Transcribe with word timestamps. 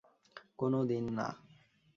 কোনো 0.57 0.79
দিন 0.85 1.05
না। 1.17 1.27